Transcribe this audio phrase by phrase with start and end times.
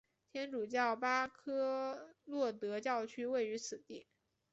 [0.31, 4.07] 天主教巴科洛德教区位于此地。